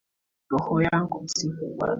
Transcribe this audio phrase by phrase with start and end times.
[0.49, 1.89] Roho yangu msifu Bwana.